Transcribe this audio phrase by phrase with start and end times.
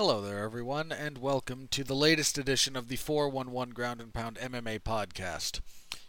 [0.00, 4.38] Hello there, everyone, and welcome to the latest edition of the 411 Ground and Pound
[4.38, 5.60] MMA podcast.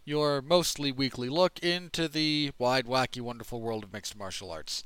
[0.05, 4.85] Your mostly weekly look into the wide, wacky, wonderful world of mixed martial arts.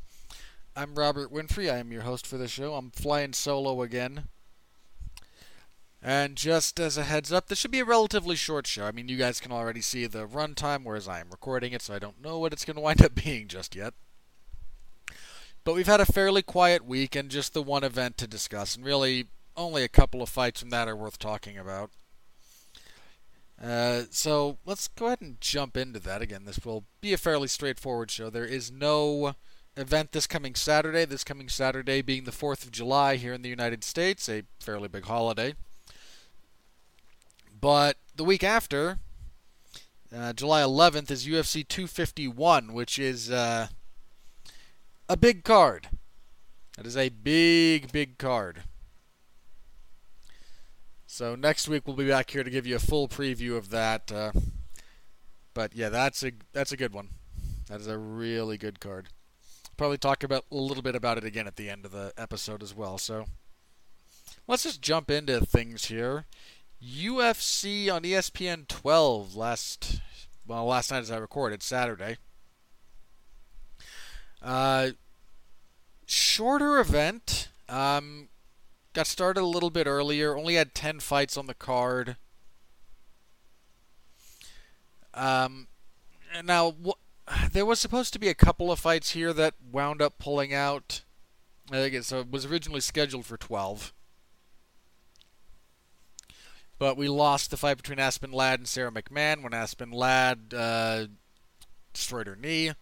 [0.76, 1.72] I'm Robert Winfrey.
[1.72, 2.74] I am your host for the show.
[2.74, 4.24] I'm flying solo again.
[6.02, 8.86] And just as a heads up, this should be a relatively short show.
[8.86, 11.94] I mean, you guys can already see the runtime, whereas I am recording it, so
[11.94, 13.94] I don't know what it's going to wind up being just yet.
[15.66, 18.86] But we've had a fairly quiet week and just the one event to discuss, and
[18.86, 19.26] really
[19.58, 21.90] only a couple of fights from that are worth talking about.
[23.62, 26.22] Uh, so let's go ahead and jump into that.
[26.22, 28.30] Again, this will be a fairly straightforward show.
[28.30, 29.34] There is no
[29.76, 31.04] event this coming Saturday.
[31.04, 34.88] This coming Saturday being the 4th of July here in the United States, a fairly
[34.88, 35.56] big holiday.
[37.60, 39.00] But the week after,
[40.16, 43.70] uh, July 11th, is UFC 251, which is uh,
[45.08, 45.90] a big card.
[46.78, 48.64] That is a big, big card.
[51.06, 54.12] So next week we'll be back here to give you a full preview of that.
[54.12, 54.32] Uh,
[55.54, 57.10] but yeah, that's a that's a good one.
[57.70, 59.08] That is a really good card.
[59.78, 62.62] Probably talk about a little bit about it again at the end of the episode
[62.62, 62.98] as well.
[62.98, 63.26] So
[64.48, 66.26] let's just jump into things here.
[66.84, 70.02] UFC on ESPN 12 last
[70.46, 72.18] well last night as I recorded Saturday.
[74.42, 74.90] Uh,
[76.06, 77.50] shorter event.
[77.68, 78.30] Um,
[78.94, 80.36] got started a little bit earlier.
[80.36, 82.18] Only had 10 fights on the card.
[85.14, 85.68] Um,
[86.44, 90.20] now, wh- there was supposed to be a couple of fights here that wound up
[90.20, 91.02] pulling out.
[91.72, 93.94] I think it, it was originally scheduled for 12.
[96.78, 101.08] But we lost the fight between Aspen Ladd and Sara McMann when Aspen Ladd uh,
[101.94, 102.74] destroyed her knee.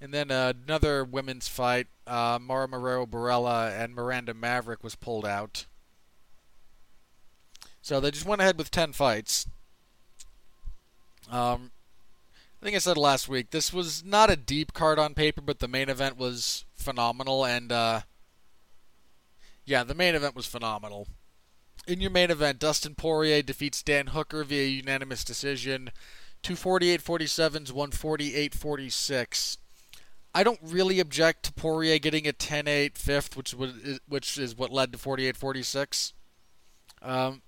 [0.00, 5.26] And then uh, another women's fight, uh, Mara Romero Borella and Miranda Maverick was pulled
[5.26, 5.66] out.
[7.82, 9.46] So they just went ahead with 10 fights.
[11.30, 11.72] Um,
[12.60, 15.58] I think I said last week, this was not a deep card on paper, but
[15.58, 17.44] the main event was phenomenal.
[17.44, 18.00] And, uh,
[19.64, 21.08] yeah, the main event was phenomenal.
[21.86, 25.90] In your main event, Dustin Poirier defeats Dan Hooker via unanimous decision.
[26.42, 29.58] 248 47s, 148 46.
[30.38, 34.70] I don't really object to Poirier getting a 10-8 fifth, which was which is what
[34.70, 36.12] led to 48-46.
[37.02, 37.42] Um,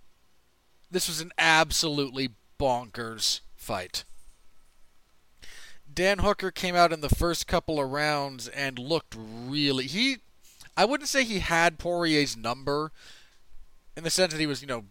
[0.91, 4.03] this was an absolutely bonkers fight.
[5.95, 10.17] Dan Hooker came out in the first couple of rounds and looked really he
[10.77, 12.91] I wouldn't say he had Poirier's number
[13.97, 14.87] in the sense that he was, you know,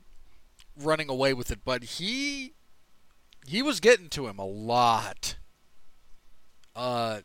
[0.81, 2.53] running away with it, but he
[3.45, 5.35] he was getting to him a lot.
[6.73, 7.23] Uh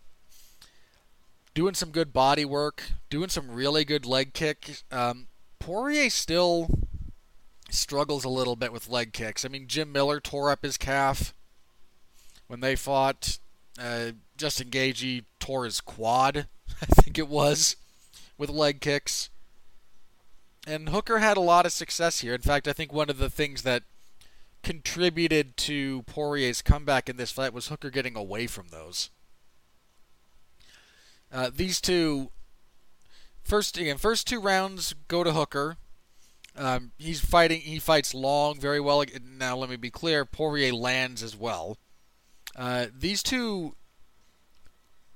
[1.55, 4.83] doing some good body work, doing some really good leg kick.
[4.91, 5.29] Um,
[5.59, 6.69] Poirier still
[7.71, 9.45] struggles a little bit with leg kicks.
[9.45, 11.33] I mean, Jim Miller tore up his calf
[12.49, 13.39] when they fought.
[13.79, 16.47] Uh, Justin Gaethje tore his quad,
[16.83, 17.77] I think it was,
[18.37, 19.31] with leg kicks.
[20.67, 22.35] And Hooker had a lot of success here.
[22.35, 23.83] In fact, I think one of the things that
[24.63, 29.11] contributed to Poirier's comeback in this fight was Hooker getting away from those.
[31.35, 32.31] Uh, these two
[33.43, 35.77] first again first two rounds go to Hooker.
[36.57, 37.61] Um, he's fighting.
[37.63, 39.05] He fights long, very well.
[39.21, 40.25] Now let me be clear.
[40.25, 41.77] Poirier lands as well.
[42.55, 43.75] Uh, these two.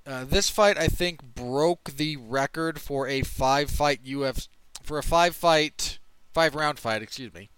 [0.04, 4.48] Uh, this fight, I think, broke the record for a five-fight UFC
[4.82, 5.98] for a five-fight,
[6.32, 7.02] five-round fight.
[7.02, 7.50] Excuse me,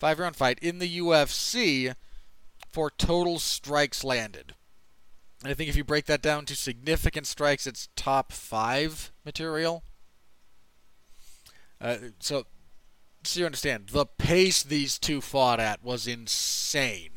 [0.00, 1.94] five-round fight in the UFC
[2.72, 4.54] for total strikes landed.
[5.44, 9.82] I think if you break that down to significant strikes, it's top five material.
[11.80, 12.46] Uh, so,
[13.24, 17.10] so you understand, the pace these two fought at was insane.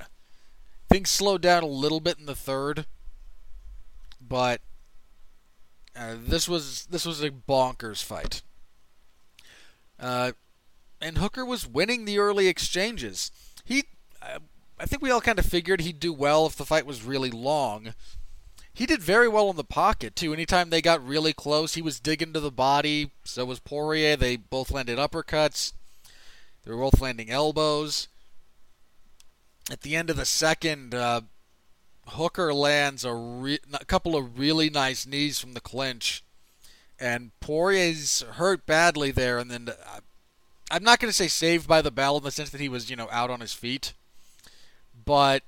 [0.89, 2.87] Things slowed down a little bit in the third,
[4.19, 4.61] but
[5.95, 8.41] uh, this was this was a bonkers fight.
[9.99, 10.31] Uh,
[10.99, 13.29] and Hooker was winning the early exchanges.
[13.63, 13.83] He
[14.77, 17.31] I think we all kind of figured he'd do well if the fight was really
[17.31, 17.93] long.
[18.75, 20.33] He did very well in the pocket too.
[20.33, 23.11] Anytime they got really close, he was digging to the body.
[23.23, 24.15] So was Poirier.
[24.15, 25.73] They both landed uppercuts.
[26.63, 28.07] They were both landing elbows.
[29.71, 31.21] At the end of the second, uh,
[32.09, 36.23] Hooker lands a, re- a couple of really nice knees from the clinch,
[36.99, 39.39] and Poirier's hurt badly there.
[39.39, 40.01] And then uh,
[40.69, 42.89] I'm not going to say saved by the bell in the sense that he was,
[42.89, 43.93] you know, out on his feet
[45.05, 45.43] but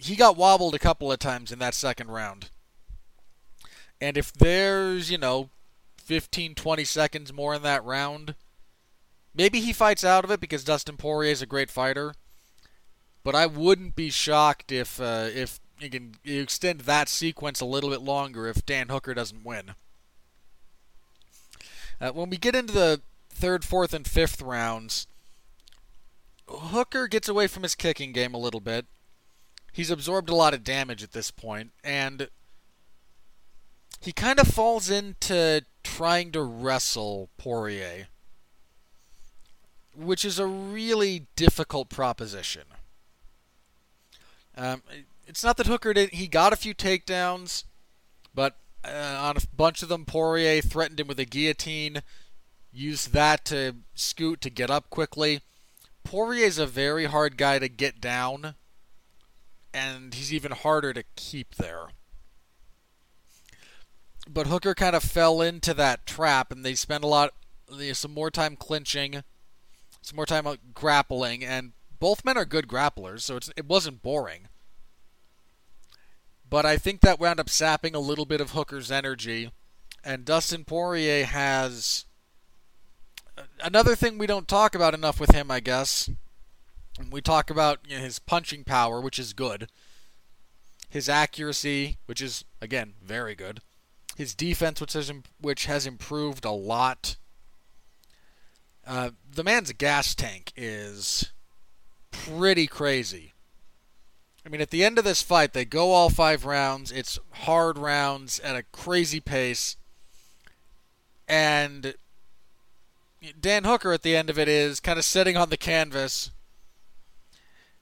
[0.00, 2.50] he got wobbled a couple of times in that second round.
[4.00, 5.50] And if there's, you know,
[6.10, 8.34] 15, 20 seconds more in that round.
[9.32, 12.14] Maybe he fights out of it because Dustin Poirier is a great fighter.
[13.22, 17.64] But I wouldn't be shocked if uh, if you can you extend that sequence a
[17.64, 19.74] little bit longer if Dan Hooker doesn't win.
[22.00, 25.06] Uh, when we get into the third, fourth, and fifth rounds,
[26.48, 28.86] Hooker gets away from his kicking game a little bit.
[29.72, 32.28] He's absorbed a lot of damage at this point, and
[34.00, 38.08] he kind of falls into trying to wrestle Poirier,
[39.94, 42.62] which is a really difficult proposition.
[44.56, 44.82] Um,
[45.26, 47.64] it's not that Hooker did he got a few takedowns,
[48.34, 52.02] but uh, on a bunch of them, Poirier threatened him with a guillotine,
[52.72, 55.40] used that to scoot to get up quickly.
[56.04, 58.54] Poirier's a very hard guy to get down,
[59.72, 61.86] and he's even harder to keep there.
[64.28, 67.32] But Hooker kind of fell into that trap, and they spent a lot,
[67.92, 69.22] some more time clinching,
[70.02, 74.48] some more time uh, grappling, and both men are good grapplers, so it wasn't boring.
[76.48, 79.52] But I think that wound up sapping a little bit of Hooker's energy,
[80.04, 82.06] and Dustin Poirier has
[83.36, 86.10] uh, another thing we don't talk about enough with him, I guess.
[87.10, 89.68] We talk about you know, his punching power, which is good.
[90.88, 93.60] His accuracy, which is again very good.
[94.16, 97.16] His defense, which has which has improved a lot.
[98.86, 101.32] Uh, the man's gas tank is
[102.10, 103.32] pretty crazy.
[104.44, 106.90] I mean, at the end of this fight, they go all five rounds.
[106.90, 109.76] It's hard rounds at a crazy pace.
[111.28, 111.94] And
[113.40, 116.30] Dan Hooker at the end of it is kind of sitting on the canvas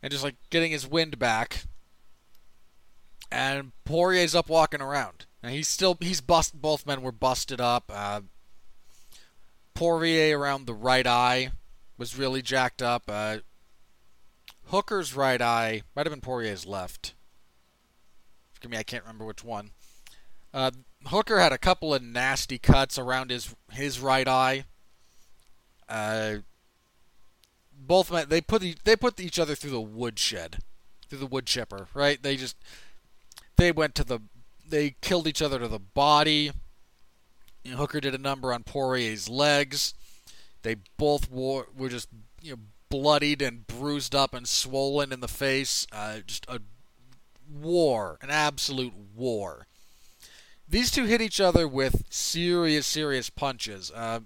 [0.02, 1.64] and just like getting his wind back.
[3.30, 5.26] And Poirier's up walking around.
[5.42, 6.60] And he's still he's bust.
[6.60, 7.92] Both men were busted up.
[7.94, 8.22] Uh,
[9.74, 11.50] Poirier around the right eye
[11.96, 13.04] was really jacked up.
[13.08, 13.38] Uh,
[14.66, 17.14] Hooker's right eye might have been Poirier's left.
[18.52, 19.70] Forgive me, I can't remember which one.
[20.52, 20.72] Uh,
[21.06, 24.64] Hooker had a couple of nasty cuts around his his right eye.
[27.80, 30.58] Both men they put they put each other through the woodshed,
[31.08, 32.22] through the wood chipper, right?
[32.22, 32.56] They just
[33.56, 34.20] they went to the
[34.68, 36.50] they killed each other to the body.
[37.64, 39.94] You know, Hooker did a number on Poirier's legs.
[40.62, 42.08] They both wore, were just
[42.42, 42.58] you know
[42.88, 45.86] bloodied and bruised up and swollen in the face.
[45.92, 46.60] Uh, just a
[47.50, 49.66] war, an absolute war.
[50.68, 53.90] These two hit each other with serious, serious punches.
[53.94, 54.20] Uh,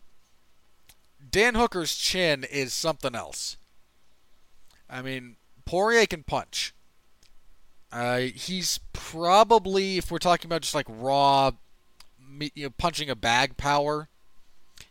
[1.33, 3.57] Dan Hooker's chin is something else.
[4.89, 6.75] I mean, Poirier can punch.
[7.91, 11.53] Uh, he's probably, if we're talking about just like raw,
[12.39, 14.09] you know, punching a bag power,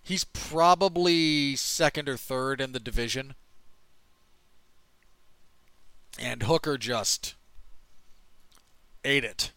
[0.02, 3.36] he's probably second or third in the division.
[6.20, 7.36] And Hooker just
[9.06, 9.52] ate it.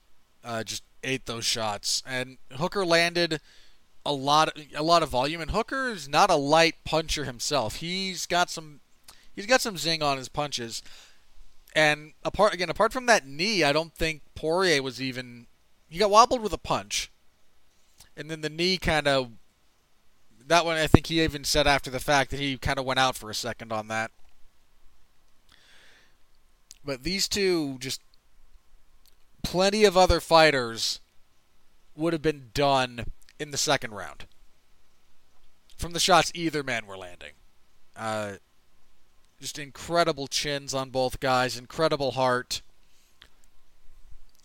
[0.45, 2.03] Uh, just ate those shots.
[2.07, 3.41] And Hooker landed
[4.07, 7.77] a lot a lot of volume and Hooker is not a light puncher himself.
[7.77, 8.81] He's got some
[9.35, 10.83] he's got some zing on his punches.
[11.75, 15.47] And apart again, apart from that knee, I don't think Poirier was even
[15.89, 17.11] he got wobbled with a punch.
[18.17, 19.31] And then the knee kind of
[20.47, 23.01] that one I think he even said after the fact that he kind of went
[23.01, 24.11] out for a second on that.
[26.85, 28.03] But these two just
[29.43, 31.01] plenty of other fighters
[31.97, 33.07] would have been done
[33.39, 34.27] in the second round
[35.77, 37.33] from the shots either man were landing.
[37.97, 38.35] Uh,
[39.41, 42.63] just incredible chins on both guys, incredible heart,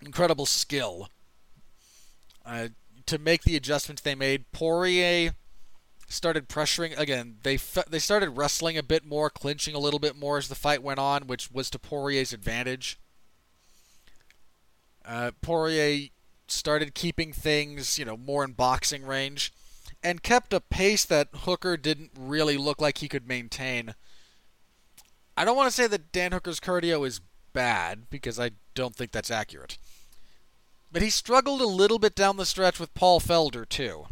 [0.03, 1.09] incredible skill.
[2.45, 2.69] Uh,
[3.05, 5.33] to make the adjustments they made, Poirier
[6.07, 7.37] started pressuring again.
[7.43, 10.83] They they started wrestling a bit more, clinching a little bit more as the fight
[10.83, 12.99] went on, which was to Poirier's advantage.
[15.05, 16.09] Uh, Poirier
[16.51, 19.53] started keeping things, you know, more in boxing range,
[20.03, 23.95] and kept a pace that Hooker didn't really look like he could maintain.
[25.35, 27.21] I don't want to say that Dan Hooker's cardio is
[27.53, 29.77] bad because I don't think that's accurate.
[30.91, 34.07] But he struggled a little bit down the stretch with Paul Felder too.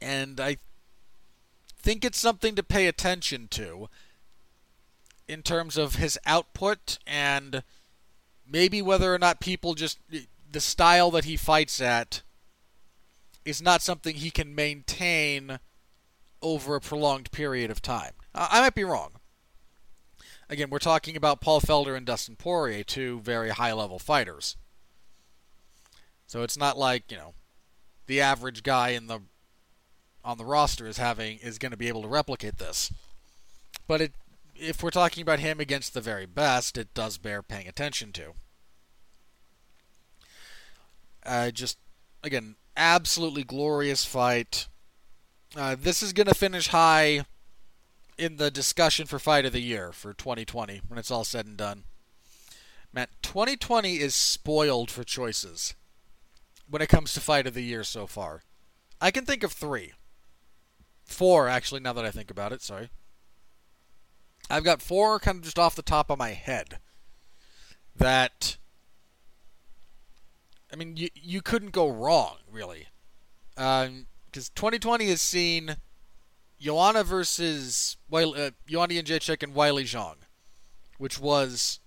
[0.00, 0.56] And I
[1.78, 3.88] think it's something to pay attention to
[5.28, 7.62] in terms of his output and
[8.50, 9.98] maybe whether or not people just
[10.50, 12.22] the style that he fights at
[13.44, 15.58] is not something he can maintain
[16.42, 18.12] over a prolonged period of time.
[18.34, 19.12] I might be wrong.
[20.48, 24.56] Again, we're talking about Paul Felder and Dustin Poirier, two very high level fighters.
[26.26, 27.34] So it's not like, you know,
[28.06, 29.20] the average guy in the
[30.24, 32.92] on the roster is having is going to be able to replicate this.
[33.86, 34.12] But it,
[34.54, 38.34] if we're talking about him against the very best, it does bear paying attention to.
[41.24, 41.78] Uh, just
[42.22, 44.68] again, absolutely glorious fight.
[45.56, 47.24] Uh, this is going to finish high
[48.16, 51.56] in the discussion for fight of the year for 2020 when it's all said and
[51.56, 51.84] done.
[52.92, 55.74] Man, 2020 is spoiled for choices
[56.68, 58.42] when it comes to fight of the year so far.
[59.00, 59.92] I can think of three.
[61.04, 62.90] Four, actually, now that I think about it, sorry.
[64.48, 66.78] I've got four kind of just off the top of my head
[67.96, 68.56] that
[70.72, 72.86] I mean you you couldn't go wrong really,
[73.54, 75.76] because um, 2020 has seen
[76.58, 80.16] Joanna versus uh, Joanna Jędrzejczyk and Weili Zhang,
[80.98, 81.80] which was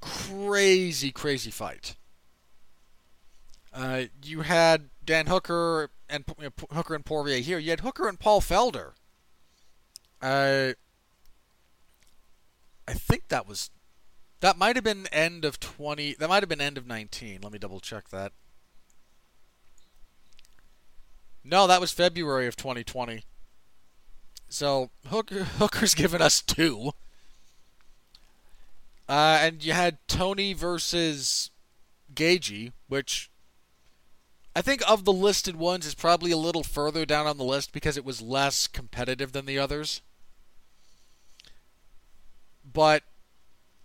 [0.00, 1.96] crazy crazy fight.
[3.72, 7.58] Uh, you had Dan Hooker and you know, Hooker and Poirier here.
[7.58, 8.92] You had Hooker and Paul Felder.
[10.22, 10.72] Uh,
[12.88, 13.70] I think that was
[14.46, 17.50] that might have been end of 20 that might have been end of 19 let
[17.50, 18.30] me double check that.
[21.42, 23.24] No that was february of 2020
[24.48, 26.92] so hooker hooker's given us two.
[29.08, 31.50] Uh, and you had tony versus
[32.14, 33.32] Gaethje, which
[34.54, 37.72] i think of the listed ones is probably a little further down on the list
[37.72, 40.02] because it was less competitive than the others.
[42.64, 43.02] But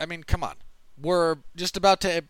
[0.01, 0.55] I mean, come on.
[0.99, 2.23] We're just about to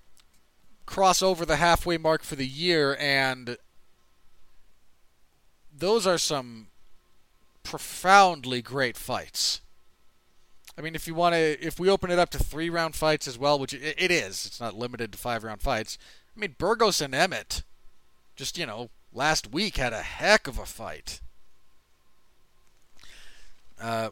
[0.86, 3.58] cross over the halfway mark for the year, and
[5.76, 6.68] those are some
[7.64, 9.62] profoundly great fights.
[10.78, 13.26] I mean, if you want to, if we open it up to three round fights
[13.26, 15.98] as well, which it, is, it's not limited to five round fights.
[16.36, 17.64] I mean, Burgos and Emmett,
[18.36, 21.22] just you know, last week had a heck of a fight.
[23.80, 24.10] Uh,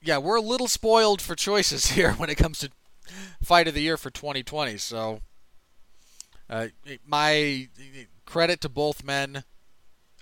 [0.00, 2.70] yeah, we're a little spoiled for choices here when it comes to
[3.42, 4.76] fight of the year for 2020.
[4.78, 5.20] So,
[6.48, 6.68] uh,
[7.06, 7.68] my
[8.26, 9.44] credit to both men.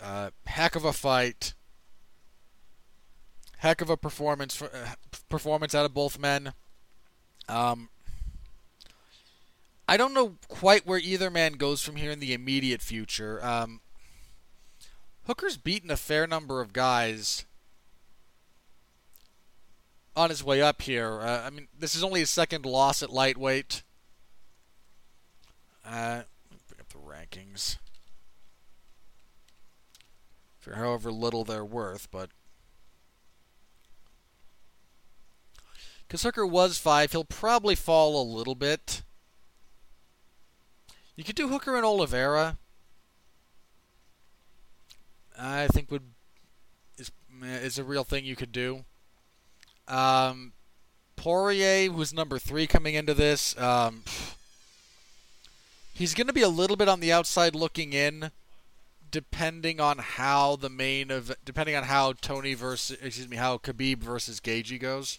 [0.01, 1.55] Uh, heck of a fight.
[3.59, 4.95] Heck of a performance for, uh,
[5.29, 6.53] performance out of both men.
[7.49, 7.89] Um,
[9.89, 13.45] I don't know quite where either man goes from here in the immediate future.
[13.45, 13.81] Um,
[15.27, 17.47] Hooker's beaten a fair number of guys
[20.19, 21.21] on his way up here.
[21.21, 23.85] Uh, I mean, this is only his second loss at lightweight.
[25.87, 26.23] Uh,
[26.69, 27.79] bring up the rankings
[30.59, 32.31] for however little they're worth, but
[36.07, 39.03] because Hooker was five, he'll probably fall a little bit.
[41.15, 42.59] You could do Hooker and Oliveira.
[45.39, 46.11] I think would
[46.99, 48.85] is is a real thing you could do.
[49.89, 50.53] Um,
[51.17, 53.59] Poirier was number three coming into this.
[53.59, 54.05] Um,
[55.93, 58.31] he's going to be a little bit on the outside looking in,
[59.11, 63.99] depending on how the main of depending on how Tony versus excuse me how Khabib
[63.99, 65.19] versus Gaethje goes.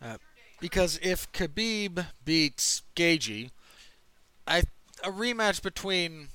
[0.00, 0.18] Uh,
[0.60, 3.50] because if Khabib beats Gaethje,
[4.46, 4.62] I
[5.02, 6.28] a rematch between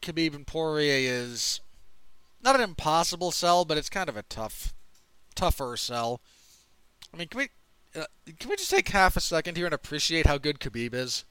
[0.00, 1.60] Khabib and Poirier is
[2.42, 4.72] not an impossible sell, but it's kind of a tough,
[5.34, 6.20] tougher sell.
[7.12, 7.48] I mean, can we
[8.00, 8.06] uh,
[8.38, 11.24] can we just take half a second here and appreciate how good Khabib is?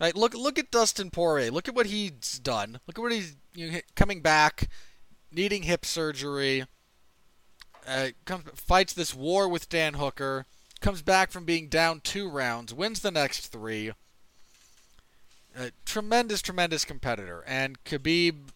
[0.00, 1.50] Right, look look at Dustin Poirier.
[1.50, 2.80] Look at what he's done.
[2.86, 4.68] Look at what he's you know, coming back,
[5.32, 6.66] needing hip surgery.
[7.86, 10.44] Uh, comes fights this war with Dan Hooker.
[10.80, 13.92] Comes back from being down two rounds, wins the next three.
[15.86, 18.48] Tremendous, tremendous competitor, and Khabib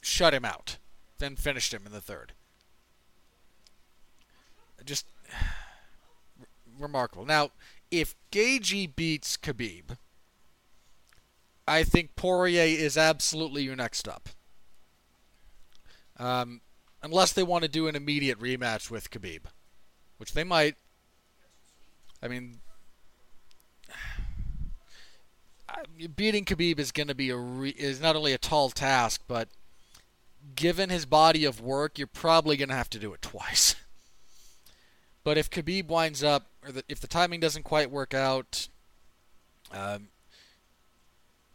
[0.00, 0.78] shut him out,
[1.18, 2.32] then finished him in the third.
[4.82, 5.04] Just
[6.78, 7.24] remarkable.
[7.24, 7.50] Now,
[7.90, 9.96] if Gaethje beats Khabib,
[11.68, 14.28] I think Poirier is absolutely your next up.
[16.18, 16.60] Um,
[17.02, 19.42] unless they want to do an immediate rematch with Khabib,
[20.18, 20.76] which they might.
[22.22, 22.60] I mean,
[26.16, 29.48] beating Khabib is going to be a re- is not only a tall task, but
[30.54, 33.74] given his body of work, you're probably going to have to do it twice.
[35.26, 38.68] But if Khabib winds up, or the, if the timing doesn't quite work out,
[39.72, 40.06] um,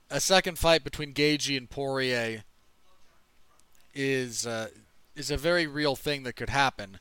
[0.10, 2.44] a second fight between Gaethje and Poirier
[3.94, 4.68] is uh,
[5.16, 7.00] is a very real thing that could happen,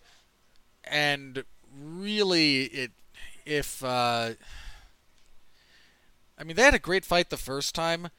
[0.84, 1.42] and
[1.76, 2.92] really, it
[3.44, 4.34] if uh,
[6.38, 8.10] I mean they had a great fight the first time.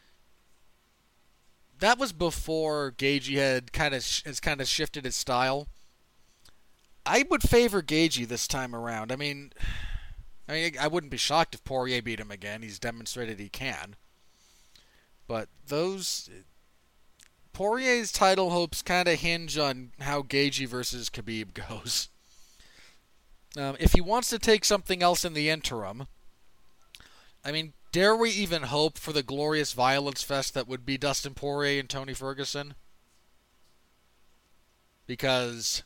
[1.80, 5.70] that was before Gaethje had kind of sh- has kind of shifted his style.
[7.06, 9.12] I would favor Gaethje this time around.
[9.12, 9.54] I mean,
[10.48, 12.62] I mean, I wouldn't be shocked if Poirier beat him again.
[12.62, 13.96] He's demonstrated he can.
[15.28, 16.30] But those
[17.54, 22.10] Poirier's title hopes kind of hinge on how Gaethje versus Khabib goes.
[23.58, 26.08] Um, if he wants to take something else in the interim,
[27.44, 31.34] I mean, dare we even hope for the glorious violence fest that would be Dustin
[31.34, 32.76] Poirier and Tony Ferguson?
[35.06, 35.84] Because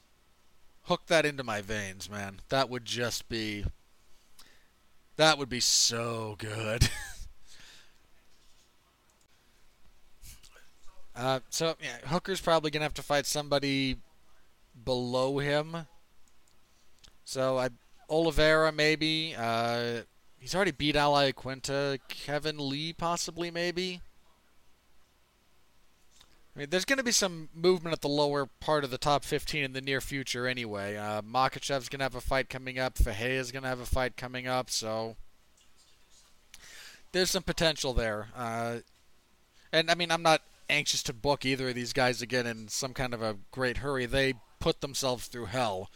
[0.86, 2.40] hook that into my veins, man.
[2.50, 3.66] That would just be
[5.18, 6.86] that would be so good.
[11.16, 13.98] uh, so yeah, Hooker's probably gonna have to fight somebody
[14.84, 15.88] below him.
[17.24, 17.70] So I
[18.10, 19.36] Oliveira maybe.
[19.38, 20.02] Uh,
[20.38, 22.00] he's already beat Al Iaquinta.
[22.08, 24.02] Kevin Lee possibly maybe.
[26.56, 29.26] I mean, there's going to be some movement at the lower part of the top
[29.26, 30.96] 15 in the near future anyway.
[30.96, 32.96] Uh, Makhachev's going to have a fight coming up.
[32.96, 35.18] Fajea's going to have a fight coming up, so
[37.12, 38.28] there's some potential there.
[38.34, 38.78] Uh,
[39.74, 42.94] and, I mean, I'm not anxious to book either of these guys again in some
[42.94, 44.06] kind of a great hurry.
[44.06, 45.90] They put themselves through hell.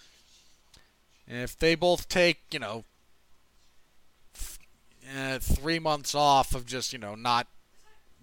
[1.26, 2.84] If they both take, you know,
[5.16, 7.48] uh, three months off of just, you know, not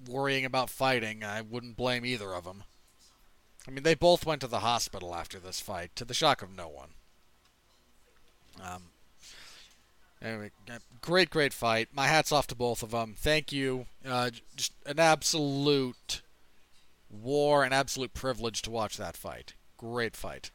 [0.09, 2.65] worrying about fighting, I wouldn't blame either of them.
[3.67, 6.55] I mean, they both went to the hospital after this fight, to the shock of
[6.55, 6.91] no one.
[8.63, 8.83] Um,
[10.23, 10.51] anyway,
[11.01, 11.89] great, great fight.
[11.93, 13.15] My hat's off to both of them.
[13.19, 13.87] Thank you.
[14.07, 16.23] Uh, just an absolute
[17.11, 19.55] war, an absolute privilege to watch that fight.
[19.77, 20.51] Great fight.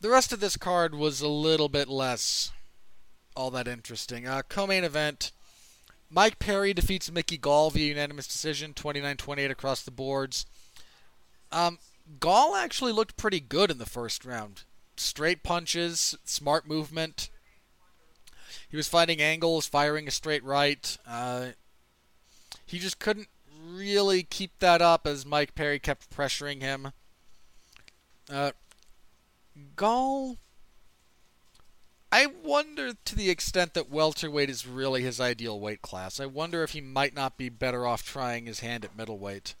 [0.00, 2.52] The rest of this card was a little bit less
[3.34, 4.26] all that interesting.
[4.26, 5.32] Uh, co-main event.
[6.10, 10.46] Mike Perry defeats Mickey Gall via unanimous decision, 29-28 across the boards.
[11.52, 11.78] Um,
[12.20, 14.62] Gall actually looked pretty good in the first round.
[14.96, 17.28] Straight punches, smart movement.
[18.68, 20.96] He was fighting angles, firing a straight right.
[21.06, 21.48] Uh,
[22.64, 23.28] he just couldn't
[23.62, 26.92] really keep that up as Mike Perry kept pressuring him.
[28.30, 28.52] Uh,
[29.76, 30.36] Gall
[32.10, 36.18] I wonder to the extent that welterweight is really his ideal weight class.
[36.20, 39.54] I wonder if he might not be better off trying his hand at middleweight.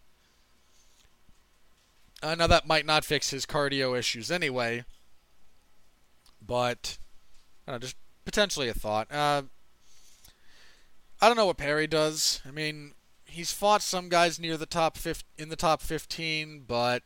[2.22, 4.84] Uh, now that might not fix his cardio issues anyway,
[6.44, 6.98] but
[7.72, 9.12] know, just potentially a thought.
[9.12, 9.42] Uh,
[11.20, 12.40] I don't know what Perry does.
[12.46, 12.92] I mean,
[13.24, 17.02] he's fought some guys near the top 50, in the top 15, but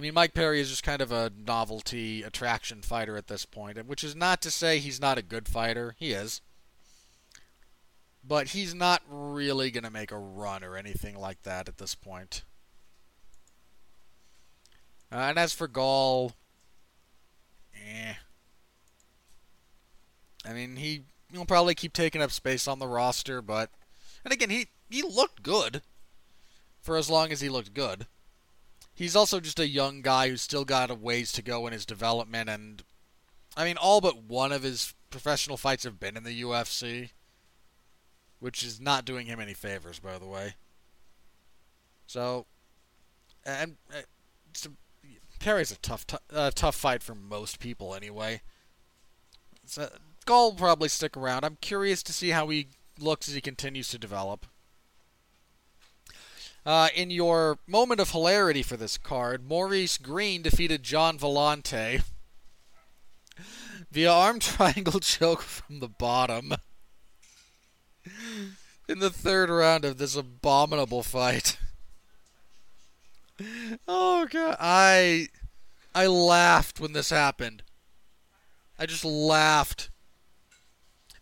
[0.00, 3.76] I mean, Mike Perry is just kind of a novelty attraction fighter at this point,
[3.86, 5.94] which is not to say he's not a good fighter.
[5.98, 6.40] He is.
[8.26, 11.94] But he's not really going to make a run or anything like that at this
[11.94, 12.44] point.
[15.12, 16.32] Uh, and as for Gall,
[17.74, 18.14] eh.
[20.46, 23.68] I mean, he will probably keep taking up space on the roster, but.
[24.24, 25.82] And again, he, he looked good
[26.80, 28.06] for as long as he looked good
[29.00, 31.86] he's also just a young guy who's still got a ways to go in his
[31.86, 32.50] development.
[32.50, 32.82] And
[33.56, 37.08] I mean, all but one of his professional fights have been in the UFC,
[38.40, 40.52] which is not doing him any favors, by the way.
[42.06, 42.44] So,
[43.46, 44.02] and uh,
[45.38, 48.42] Perry's a tough, t- uh, tough fight for most people anyway.
[49.64, 49.88] So,
[50.26, 51.44] Gall will probably stick around.
[51.44, 52.66] I'm curious to see how he
[52.98, 54.44] looks as he continues to develop.
[56.64, 62.02] Uh, in your moment of hilarity for this card, Maurice Greene defeated Gian Villante
[63.90, 66.54] via arm triangle choke from the bottom
[68.88, 71.58] in the third round of this abominable fight.
[73.88, 75.28] Oh god, I
[75.94, 77.62] I laughed when this happened.
[78.78, 79.88] I just laughed.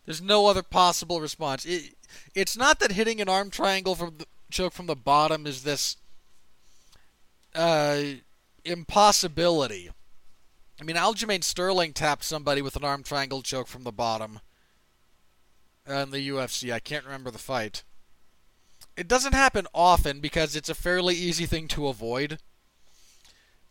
[0.05, 1.64] There's no other possible response.
[1.64, 1.94] It,
[2.35, 5.96] it's not that hitting an arm triangle from the, choke from the bottom is this
[7.54, 8.00] uh,
[8.64, 9.90] impossibility.
[10.80, 14.40] I mean, Aljamain Sterling tapped somebody with an arm triangle choke from the bottom
[15.87, 16.72] in the UFC.
[16.72, 17.82] I can't remember the fight.
[18.96, 22.38] It doesn't happen often because it's a fairly easy thing to avoid.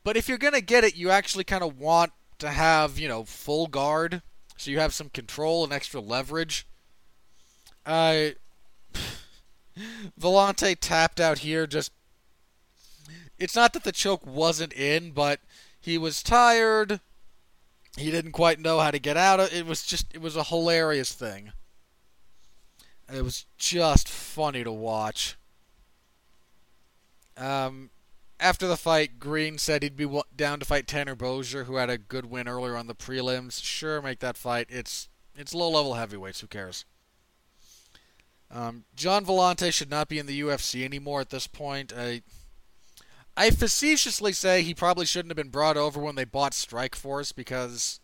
[0.03, 3.07] But if you're going to get it, you actually kind of want to have, you
[3.07, 4.21] know, full guard
[4.57, 6.67] so you have some control and extra leverage.
[7.85, 8.29] Uh,
[10.19, 11.67] Villante tapped out here.
[11.67, 11.91] Just
[13.37, 15.39] it's not that the choke wasn't in, but
[15.79, 16.99] he was tired.
[17.97, 19.65] He didn't quite know how to get out of it.
[19.65, 21.51] Was just it was a hilarious thing.
[23.11, 25.37] It was just funny to watch.
[27.37, 27.91] Um,
[28.39, 31.97] after the fight, Greene said he'd be down to fight Tanner Boser, who had a
[31.97, 33.63] good win earlier on the prelims.
[33.63, 34.67] Sure, make that fight.
[34.69, 36.41] It's it's low level heavyweights.
[36.41, 36.85] Who cares?
[38.49, 41.91] Um, Gian Villante should not be in the UFC anymore at this point.
[41.95, 42.21] I,
[43.35, 47.99] I facetiously say he probably shouldn't have been brought over when they bought Strikeforce because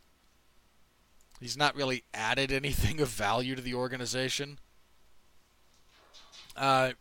[1.39, 4.59] he's not really added anything of value to the organization.
[6.55, 6.91] Uh,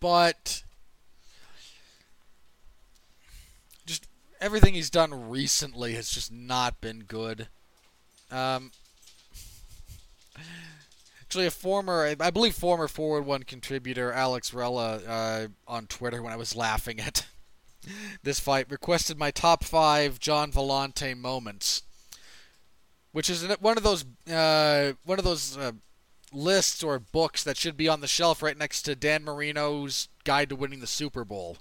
[0.00, 0.64] but
[3.86, 4.08] just
[4.40, 7.48] everything he's done recently has just not been good.
[8.30, 8.72] Um,
[11.30, 16.32] actually, a former, I believe, former Forward One contributor Alex Rella uh, on Twitter when
[16.32, 17.24] I was laughing at
[18.24, 21.84] this fight requested my top five Gian Villante moments,
[23.12, 25.70] which is one of those uh, one of those uh,
[26.32, 30.48] lists or books that should be on the shelf right next to Dan Marino's Guide
[30.48, 31.58] to Winning the Super Bowl.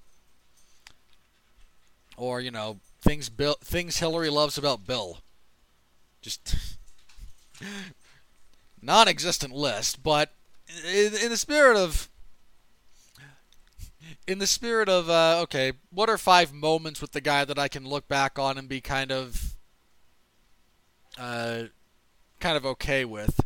[2.17, 5.19] Or, you know, things Bill things Hillary loves about Bill.
[6.23, 6.55] Just
[8.82, 10.32] non-existent list, but
[10.86, 12.10] in, in, the spirit of
[14.28, 17.68] in the spirit of uh, okay, what are five moments with the guy that I
[17.68, 19.56] can look back on and be kind of
[21.18, 21.63] uh,
[22.39, 23.42] kind of okay with?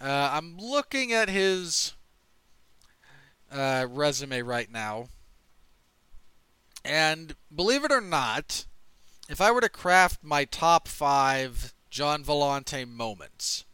[0.00, 1.94] Uh, I'm looking at his
[3.50, 5.08] uh, resume right now.
[6.84, 8.66] And believe it or not,
[9.28, 13.64] if I were to craft my top five Gian Villante moments,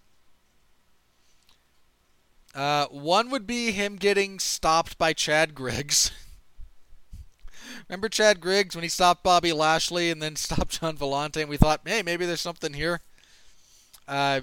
[2.54, 6.10] uh, one would be him getting stopped by Chad Griggs.
[7.88, 11.56] Remember Chad Griggs when he stopped Bobby Lashley and then stopped Gian Villante, and we
[11.56, 13.00] thought, hey, maybe there's something here.
[14.06, 14.42] Uh,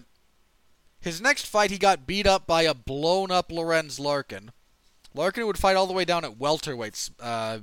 [0.99, 4.51] his next fight, he got beat up by a blown up Lorenz Larkin.
[5.13, 7.59] Larkin would fight all the way down at welterweights, uh,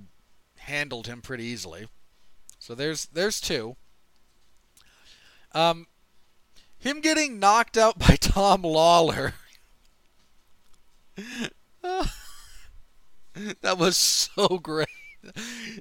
[0.56, 1.88] handled him pretty easily.
[2.58, 3.76] So there's there's two.
[5.52, 5.86] Um,
[6.78, 9.34] him getting knocked out by Tom Lawlor.
[13.62, 14.88] that was so great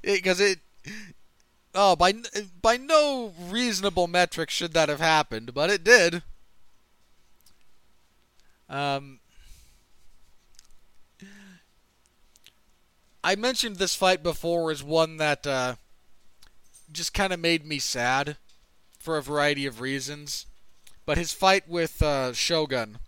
[0.03, 0.93] because it, it,
[1.75, 2.13] oh by
[2.61, 6.23] by no reasonable metric should that have happened, but it did.
[8.69, 9.19] Um,
[13.23, 15.75] I mentioned this fight before as one that uh,
[16.91, 18.37] just kind of made me sad
[18.99, 20.45] for a variety of reasons.
[21.05, 22.99] But his fight with uh, Shogun.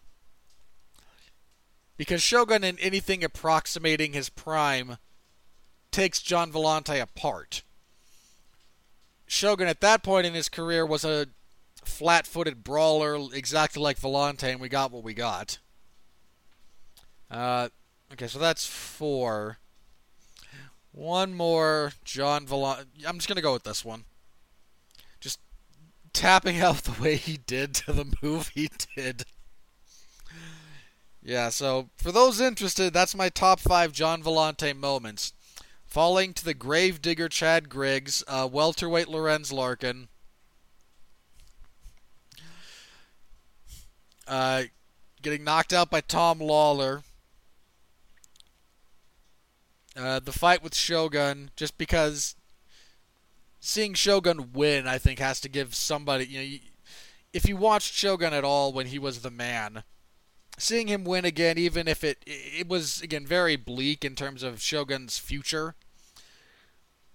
[2.00, 5.00] Because Shogun, in anything approximating his prime,
[5.92, 7.62] takes Gian Villante apart.
[9.28, 11.28] Shogun, at that point in his career, was a
[11.84, 15.60] flat footed brawler, exactly like Villante, and we got what we got.
[17.30, 17.68] Uh,
[18.14, 19.58] okay, so that's four.
[20.94, 22.86] One more, Gian Villante.
[23.06, 24.06] I'm just going to go with this one.
[25.20, 25.42] Just
[26.14, 29.26] tapping out the way he did to the move he did.
[31.22, 35.34] Yeah, so for those interested, that's my top five Gian Villante moments.
[35.86, 40.08] Falling to the Gravedigger Chad Griggs, uh, welterweight Lorenz Larkin,
[44.28, 44.66] Uh,
[45.24, 47.04] getting knocked out by Tom Lawlor,
[49.96, 52.36] Uh, the fight with Shogun, just because
[53.60, 56.28] seeing Shogun win, I think, has to give somebody.
[56.28, 56.58] You know,
[57.34, 59.84] if you watched Shogun at all when he was the man,
[60.60, 64.62] seeing him win again, even if it it was again very bleak in terms of
[64.62, 65.76] Shogun's future,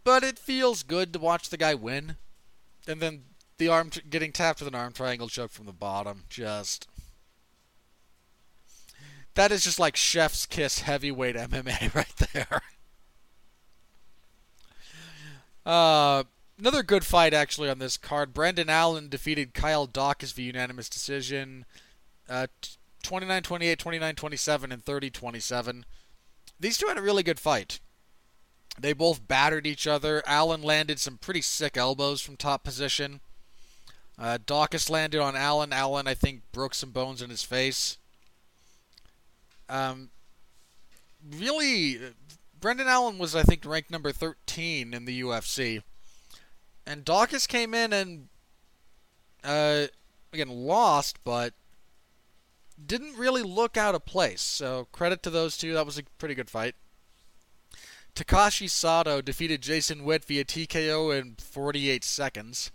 [0.02, 2.16] but it feels good to watch the guy win,
[2.88, 3.24] and then
[3.58, 6.88] the arm getting tapped with an arm triangle choke from the bottom, just
[9.34, 12.62] that is just like chef's kiss heavyweight MMA right there.
[15.66, 16.24] Uh,
[16.58, 18.34] another good fight actually on this card.
[18.34, 21.64] Brendan Allen defeated Kyle Daukaus via unanimous decision.
[22.28, 22.46] Uh,
[23.04, 25.82] 29-28, 29-27, and 30-27.
[26.58, 27.80] These two had a really good fight.
[28.78, 30.22] They both battered each other.
[30.26, 33.20] Allen landed some pretty sick elbows from top position.
[34.18, 35.72] Uh, Daukaus landed on Allen.
[35.72, 37.98] Allen, I think, broke some bones in his face.
[39.68, 40.10] Um,
[41.36, 41.98] really,
[42.60, 45.82] Brendan Allen was, I think, ranked number 13 in the UFC.
[46.86, 48.28] And Daukaus came in and,
[49.42, 49.86] uh,
[50.32, 51.54] again, lost, but
[52.84, 54.42] didn't really look out of place.
[54.42, 55.74] So credit to those two.
[55.74, 56.74] That was a pretty good fight.
[58.14, 62.70] Takashi Sato defeated Jason Witt via TKO in 48 seconds.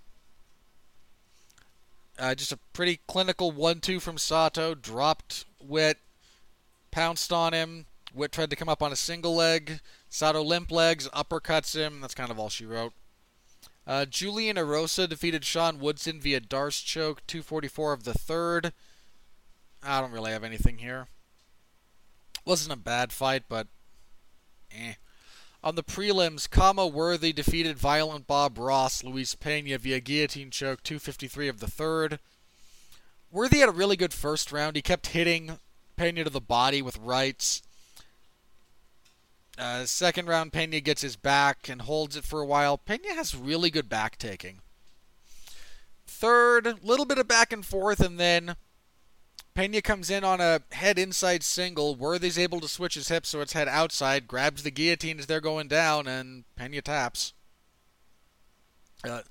[2.18, 4.76] Uh, just a pretty clinical 1 2 from Sato.
[4.76, 5.98] Dropped Witt,
[6.92, 7.86] pounced on him.
[8.14, 9.80] Witt tried to come up on a single leg.
[10.10, 12.02] Sato limp legs, uppercuts him.
[12.02, 12.94] That's kind of all she wrote.
[13.88, 18.74] Uh, Julian Erosa defeated Sean Woodson via D'Arce choke, 244 of the third.
[19.84, 21.08] I don't really have anything here.
[22.46, 23.68] Wasn't a bad fight, but
[24.72, 24.94] eh.
[25.62, 31.50] On the prelims, Khama Worthy defeated Violent Bob Ross, Luis Pena via guillotine choke, 253
[31.50, 32.20] of the third.
[33.30, 34.76] Worthy had a really good first round.
[34.76, 35.60] He kept hitting
[35.98, 37.62] Pena to the body with rights.
[39.58, 42.78] Uh, second round, Pena gets his back and holds it for a while.
[42.78, 44.62] Pena has really good back taking.
[46.08, 48.56] Third, little bit of back and forth, and then
[49.60, 51.94] Pena comes in on a head inside single.
[51.94, 55.42] Worthy's able to switch his hips so it's head outside, grabs the guillotine as they're
[55.42, 57.34] going down, and Pena taps.
[59.04, 59.24] Uh,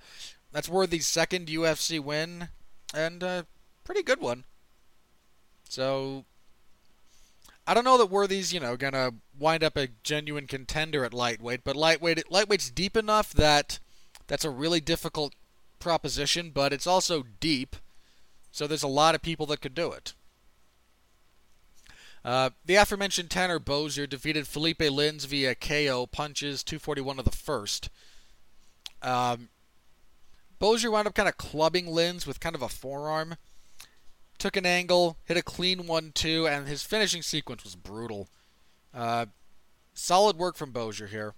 [0.52, 2.50] that's Worthy's second UFC win,
[2.92, 3.46] and a
[3.84, 4.44] pretty good one.
[5.66, 6.26] So
[7.66, 11.64] I don't know that Worthy's, you know, gonna wind up a genuine contender at lightweight,
[11.64, 13.78] but lightweight lightweight's deep enough that
[14.26, 15.34] that's a really difficult
[15.78, 17.76] proposition, but it's also deep,
[18.52, 20.12] so there's a lot of people that could do it.
[22.24, 27.90] Uh, the aforementioned Tanner Boser defeated Felipe Lins via KO punches, 241 of the first.
[29.02, 29.48] Um,
[30.60, 33.36] Boser wound up kind of clubbing Lins with kind of a forearm.
[34.38, 38.28] Took an angle, hit a clean 1 2, and his finishing sequence was brutal.
[38.94, 39.26] Uh,
[39.94, 41.34] solid work from Boser here.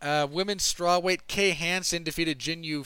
[0.00, 2.84] Uh, women's strawweight Kay Hansen defeated Jinh Yu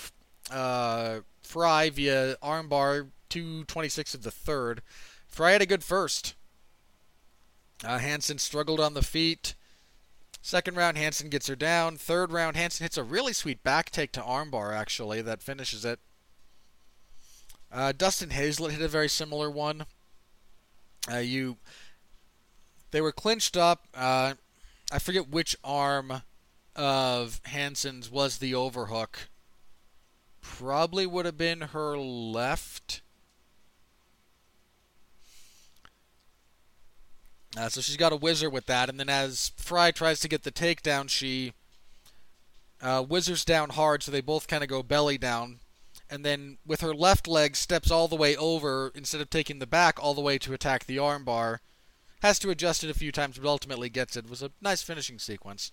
[0.50, 4.83] uh, Frey via armbar, 226 of the third.
[5.29, 6.35] Frey had a good first.
[7.82, 9.54] Uh, Hansen struggled on the feet.
[10.42, 11.96] Second round, Hansen gets her down.
[11.96, 15.98] Third round, Hansen hits a really sweet back take to armbar, actually, that finishes it.
[17.72, 19.87] Uh, Dustin Hazelett hit a very similar one.
[21.10, 21.56] Uh, you,
[22.90, 23.87] they were clinched up.
[23.94, 24.34] Uh,
[24.92, 26.22] I forget which arm
[26.76, 29.28] of Hansen's was the overhook.
[30.40, 33.00] Probably would have been her left.
[37.57, 40.43] Uh, so she's got a whizzer with that, and then as Frey tries to get
[40.43, 41.53] the takedown, she
[42.83, 45.61] uh, whizzers down hard, so they both kind of go belly down,
[46.11, 49.67] and then with her left leg steps all the way over instead of taking the
[49.67, 51.59] back all the way to attack the armbar.
[52.23, 54.25] Has to adjust it a few times, but ultimately gets it.
[54.25, 55.73] it was a nice finishing sequence.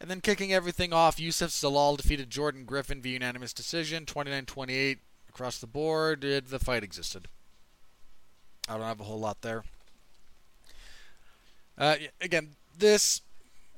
[0.00, 5.58] And then kicking everything off, Youssef Zalal defeated Jordan Griffin via unanimous decision, 29-28 across
[5.58, 6.20] the board.
[6.20, 7.28] Did The fight existed.
[8.68, 9.64] I don't have a whole lot there.
[11.78, 13.20] Uh, again, this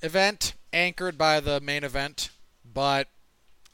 [0.03, 2.31] event anchored by the main event,
[2.65, 3.09] but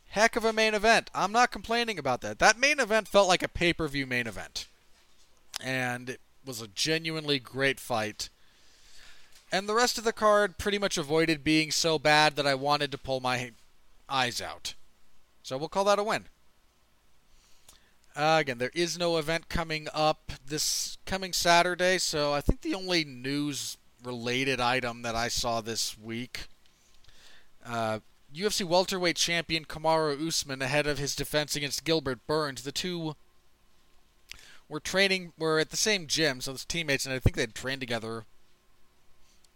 [0.08, 1.10] heck of a main event.
[1.14, 2.38] I'm not complaining about that.
[2.38, 4.66] That main event felt like a pay per view main event.
[5.62, 8.28] And it was a genuinely great fight.
[9.52, 12.90] And the rest of the card pretty much avoided being so bad that I wanted
[12.92, 13.52] to pull my
[14.08, 14.74] eyes out.
[15.42, 16.24] So we'll call that a win.
[18.16, 22.74] Uh, again, there is no event coming up this coming Saturday, so I think the
[22.74, 26.48] only news related item that I saw this week.
[27.64, 28.00] Uh,
[28.34, 32.62] UFC welterweight champion Kamaru Usman ahead of his defense against Gilbert Burns.
[32.62, 33.16] The two
[34.68, 37.80] were training were at the same gym, so it's teammates, and I think they'd trained
[37.80, 38.24] together.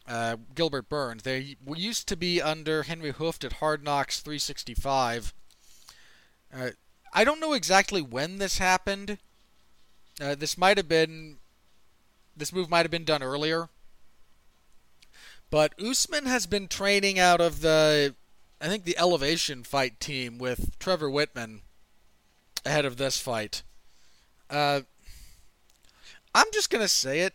[0.07, 1.23] Uh, Gilbert Burns.
[1.23, 5.35] They used to be under Henry Hooft at Hard Knocks 365.
[6.55, 6.71] Uh,
[7.13, 9.19] I don't know exactly when this happened.
[10.21, 11.37] Uh, this might have been.
[12.37, 13.69] This move might have been done earlier.
[15.51, 18.15] But Usman has been training out of the,
[18.61, 21.61] I think, the Elevation fight team with Trevor Wittman
[22.65, 23.63] ahead of this fight.
[24.51, 24.83] Uh,
[26.35, 27.35] I'm just going to say it.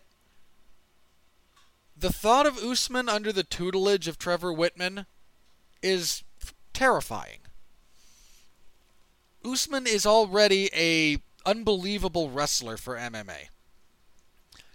[1.97, 5.05] The thought of Usman under the tutelage of Trevor Wittman
[5.81, 6.23] is
[6.73, 7.39] terrifying.
[9.45, 13.49] Usman is already a unbelievable wrestler for MMA.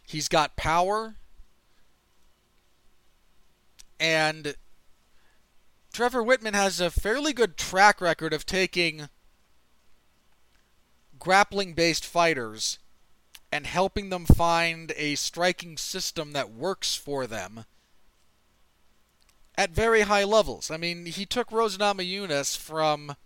[0.07, 1.17] He's got power,
[3.99, 4.55] and
[5.93, 9.09] Trevor Wittman has a fairly good track record of taking
[11.19, 12.79] grappling based fighters
[13.51, 17.65] and helping them find a striking system that works for them
[19.57, 20.71] at very high levels.
[20.71, 23.17] I mean, he took Rose Namajunas from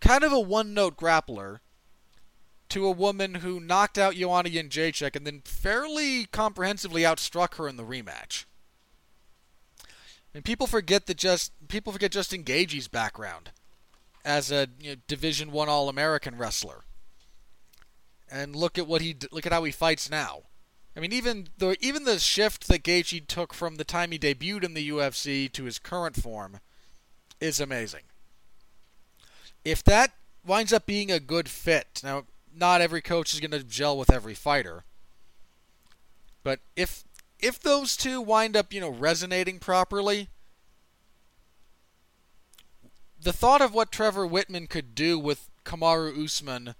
[0.00, 1.58] kind of a one note grappler
[2.68, 7.76] to a woman who knocked out Joanna Jędrzejczyk and then fairly comprehensively outstruck her in
[7.76, 8.44] the rematch.
[10.34, 13.50] And people forget that just people forget Justin Gaethje's background
[14.24, 16.84] as a you know, Division One All American wrestler.
[18.30, 20.42] And look at what he look at how he fights now.
[20.94, 24.64] I mean, even the even the shift that Gaethje took from the time he debuted
[24.64, 26.60] in the UFC to his current form
[27.40, 28.02] is amazing.
[29.64, 30.12] If that
[30.44, 34.12] winds up being a good fit, now not every coach is going to gel with
[34.12, 34.84] every fighter,
[36.42, 37.04] but if
[37.40, 40.28] if those two wind up, you know, resonating properly,
[43.20, 46.74] the thought of what Trevor Wittman could do with Kamaru Usman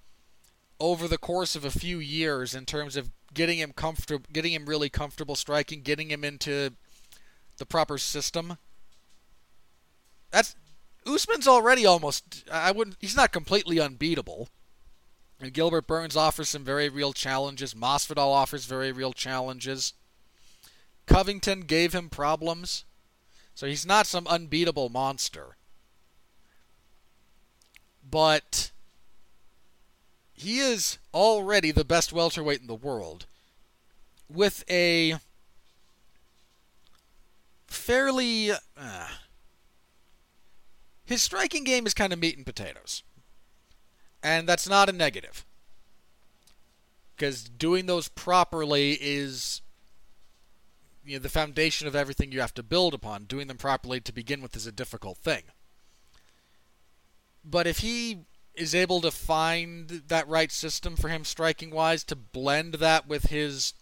[0.81, 4.67] over the course of a few years in terms of getting him comfortable, getting him
[4.67, 6.71] really comfortable striking, getting him into
[7.59, 8.59] the proper system.
[10.31, 10.55] That's
[11.07, 12.45] Usman's already almost.
[12.51, 12.97] I wouldn't.
[13.01, 14.49] He's not completely unbeatable.
[15.41, 17.75] And Gilbert Burns offers some very real challenges.
[17.75, 19.95] Masvidal offers very real challenges.
[21.09, 22.85] Covington gave him problems,
[23.55, 25.57] so he's not some unbeatable monster.
[28.09, 28.71] But
[30.33, 33.27] he is already the best welterweight in the world
[34.29, 35.17] with a
[37.67, 39.09] fairly uh,
[41.09, 43.03] his striking game is kind of meat and potatoes.
[44.23, 45.47] And that's not a negative.
[47.17, 49.63] Because doing those properly is
[51.09, 53.25] you know, the foundation of everything you have to build upon.
[53.25, 55.45] Doing them properly to begin with is a difficult thing.
[57.43, 58.21] But if he
[58.55, 63.27] is able to find that right system for him striking wise, to blend that with
[63.27, 63.73] his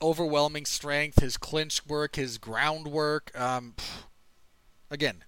[0.00, 3.74] overwhelming strength, his clinch work, his groundwork, um,
[4.90, 5.24] again,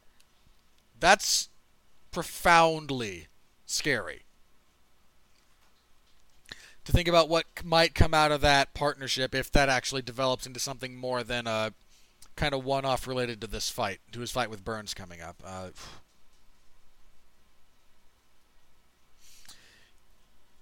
[1.01, 1.48] that's
[2.12, 3.27] profoundly
[3.66, 4.22] scary.
[6.88, 10.59] To think about what might come out of that partnership if that actually develops into
[10.59, 11.74] something more than a
[12.35, 15.42] kind of one off related to this fight, to his fight with Burns coming up.
[15.44, 15.68] Uh,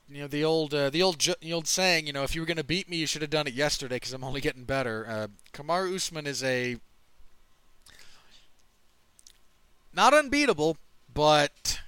[0.08, 2.46] you know the old uh, the old the old saying you know if you were
[2.46, 5.06] going to beat me you should have done it yesterday because I'm only getting better.
[5.08, 6.76] Uh, Kamaru Usman is a
[9.94, 10.76] not unbeatable,
[11.14, 11.78] but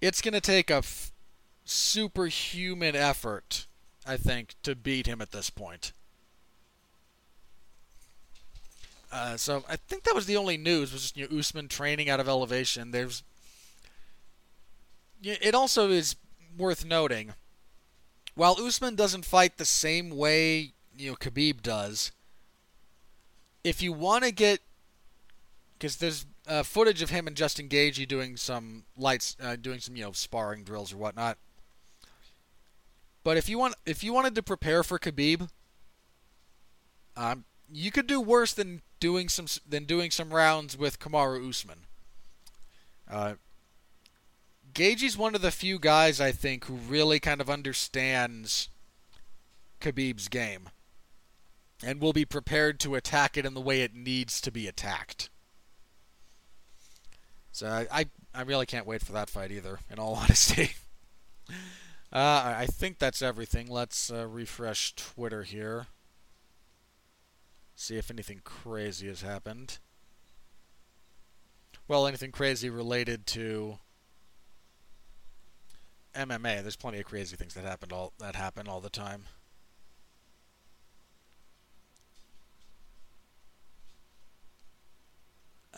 [0.00, 0.82] it's going to take a
[1.66, 3.66] superhuman effort,
[4.06, 5.92] I think, to beat him at this point.
[9.12, 12.08] Uh, so I think that was the only news was just you know, Usman training
[12.08, 12.90] out of elevation.
[12.90, 13.22] There's
[15.22, 16.16] it also is
[16.56, 17.32] worth noting
[18.34, 22.12] while Usman doesn't fight the same way you know Khabib does.
[23.64, 24.60] If you want to get
[25.78, 29.96] because there's uh, footage of him and Justin Gaethje doing some lights, uh, doing some
[29.96, 31.38] you know sparring drills or whatnot.
[33.26, 35.48] But if you want, if you wanted to prepare for Khabib,
[37.16, 41.80] um, you could do worse than doing some than doing some rounds with Kamaru Usman.
[43.10, 43.34] Uh,
[44.72, 48.68] Gaethje's one of the few guys I think who really kind of understands
[49.80, 50.68] Khabib's game,
[51.82, 55.30] and will be prepared to attack it in the way it needs to be attacked.
[57.50, 60.74] So I, I, I really can't wait for that fight either, in all honesty.
[62.12, 63.68] Uh, I think that's everything.
[63.68, 65.86] Let's uh, refresh Twitter here.
[67.74, 69.78] See if anything crazy has happened.
[71.88, 73.78] Well, anything crazy related to
[76.14, 76.62] MMA.
[76.62, 79.24] There's plenty of crazy things that happened all that happen all the time.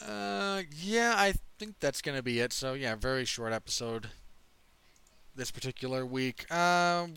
[0.00, 2.52] Uh, yeah, I think that's gonna be it.
[2.52, 4.10] So yeah, very short episode
[5.38, 6.50] this particular week.
[6.52, 7.14] Um,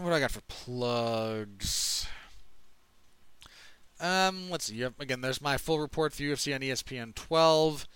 [0.00, 2.08] what do I got for plugs?
[4.00, 4.76] Um, let's see.
[4.76, 7.86] Yep, again, there's my full report for UFC on ESPN 12.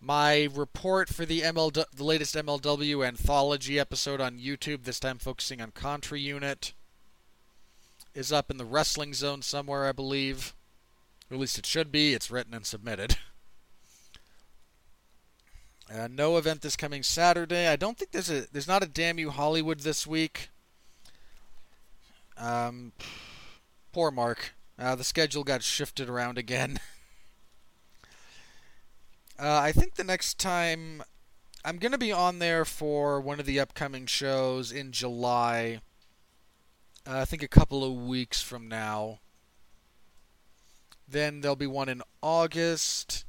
[0.00, 5.60] My report for the ML, the latest MLW anthology episode on YouTube, this time focusing
[5.60, 6.72] on Contra Unit,
[8.14, 10.54] is up in the Wrestling Zone somewhere, I believe.
[11.30, 12.14] Or at least it should be.
[12.14, 13.16] It's written and submitted.
[15.92, 17.68] Uh, no event this coming Saturday.
[17.68, 20.48] I don't think there's a there's not a damn you Hollywood this week.
[22.38, 22.92] Um,
[23.92, 24.54] poor Mark.
[24.78, 26.80] Uh, the schedule got shifted around again.
[29.38, 31.02] uh, I think the next time
[31.62, 35.80] I'm gonna be on there for one of the upcoming shows in July.
[37.06, 39.18] Uh, I think a couple of weeks from now.
[41.06, 43.26] Then there'll be one in August.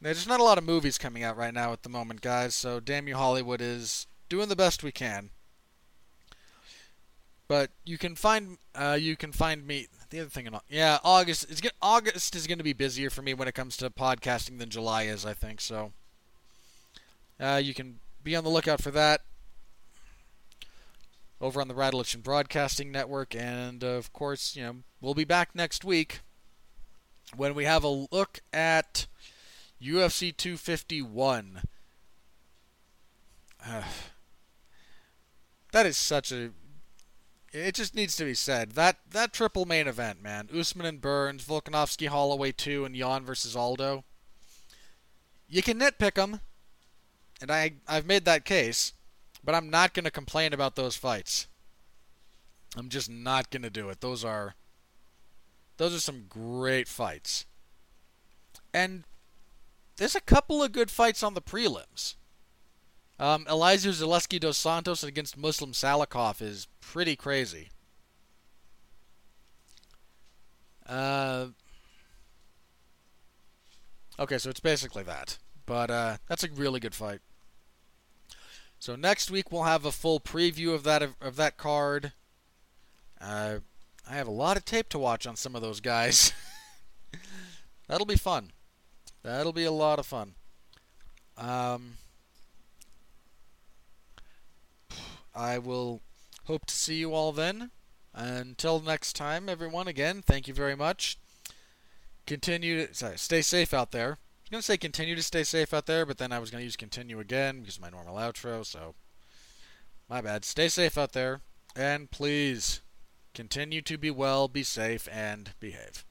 [0.00, 2.54] There's not a lot of movies coming out right now at the moment, guys.
[2.54, 5.30] So damn you, Hollywood is doing the best we can.
[7.48, 9.88] But you can find uh, you can find me.
[10.10, 13.34] The other thing, in, yeah, August is August is going to be busier for me
[13.34, 15.26] when it comes to podcasting than July is.
[15.26, 15.92] I think so.
[17.40, 19.22] Uh, you can be on the lookout for that.
[21.40, 23.34] over on the Radulich Broadcasting Network.
[23.34, 26.20] And of course, you know, we'll be back next week
[27.36, 29.06] when we have a look at
[29.82, 31.62] UFC 251.
[33.64, 33.82] Uh,
[35.72, 36.50] that is such a.
[37.52, 40.48] It just needs to be said that that triple main event, man.
[40.54, 44.04] Usman and Burns, Volkanovski, Holloway two, and Yan versus Aldo.
[45.48, 46.40] You can nitpick them,
[47.40, 48.92] and I I've made that case,
[49.42, 51.46] but I'm not going to complain about those fights.
[52.76, 54.00] I'm just not going to do it.
[54.00, 54.54] Those are
[55.78, 57.46] those are some great fights.
[58.74, 59.04] And
[59.98, 62.14] there's a couple of good fights on the prelims.
[63.20, 67.68] Um, Elizeu Zaleski dos Santos against Muslim Salikhov is pretty crazy.
[70.86, 71.48] Uh,
[74.18, 75.38] okay, so it's basically that.
[75.66, 77.20] But uh, that's a really good fight.
[78.78, 82.12] So next week we'll have a full preview of that of, of that card.
[83.20, 83.58] Uh,
[84.08, 86.32] I have a lot of tape to watch on some of those guys.
[87.88, 88.52] That'll be fun.
[89.22, 90.34] That'll be a lot of fun.
[91.36, 91.94] Um,
[95.34, 96.00] I will
[96.46, 97.70] hope to see you all then.
[98.14, 101.18] Until next time, everyone, again, thank you very much.
[102.26, 104.06] Continue to sorry, stay safe out there.
[104.12, 106.50] I was going to say continue to stay safe out there, but then I was
[106.50, 108.94] going to use continue again because my normal outro, so
[110.08, 110.44] my bad.
[110.44, 111.42] Stay safe out there,
[111.76, 112.80] and please
[113.34, 116.04] continue to be well, be safe, and behave.